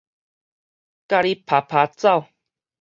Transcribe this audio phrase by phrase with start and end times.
[0.03, 0.05] 佮你
[1.35, 2.25] 拋拋走